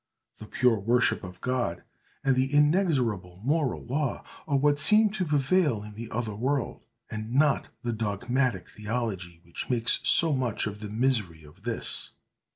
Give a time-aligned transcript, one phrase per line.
[0.39, 1.83] The pure worship of God,
[2.23, 6.81] and the inexorable moral law, are what seem to prevail in the other world,
[7.11, 12.09] and not the dogmatic theology which makes so much of the misery of this.